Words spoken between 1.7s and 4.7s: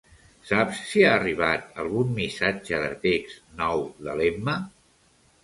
algun missatge de text nou de l'Emma?